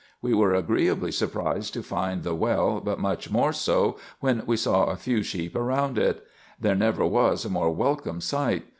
[0.19, 4.85] We were agreeably surprised to find the well, but much more so when we saw
[4.85, 6.25] a few sheep around it.
[6.59, 8.63] There never was a more welcome sight.